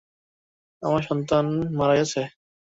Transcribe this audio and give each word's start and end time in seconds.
আমার 0.83 1.01
সন্তান 1.09 1.45
মারা 1.79 1.95
গেছে! 1.99 2.21